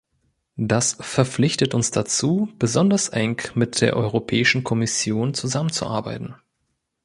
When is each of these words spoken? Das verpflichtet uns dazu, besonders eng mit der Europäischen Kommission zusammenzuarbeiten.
Das 0.57 0.93
verpflichtet 0.99 1.75
uns 1.75 1.91
dazu, 1.91 2.49
besonders 2.57 3.09
eng 3.09 3.39
mit 3.53 3.81
der 3.81 3.95
Europäischen 3.95 4.63
Kommission 4.63 5.35
zusammenzuarbeiten. 5.35 6.33